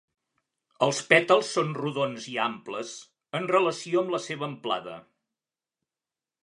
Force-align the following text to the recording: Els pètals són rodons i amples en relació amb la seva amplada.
Els 0.85 1.01
pètals 1.11 1.51
són 1.57 1.69
rodons 1.81 2.25
i 2.31 2.39
amples 2.47 2.95
en 3.41 3.47
relació 3.55 4.03
amb 4.05 4.17
la 4.17 4.23
seva 4.29 4.47
amplada. 4.53 4.99